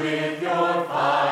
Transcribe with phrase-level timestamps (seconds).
[0.00, 1.27] with your fire.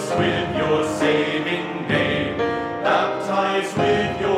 [0.00, 4.29] us with your saving name, baptize with your